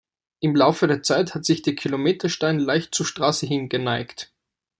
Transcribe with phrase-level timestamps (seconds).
[0.39, 4.33] Im Laufe der Zeit hat sich der Kilometerstein leicht zur Straße hin geneigt.